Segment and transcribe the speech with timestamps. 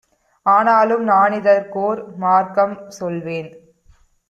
[0.45, 3.51] ஆனாலும் நானிதற்கோர் மார்க்கம் சொல்வேன்;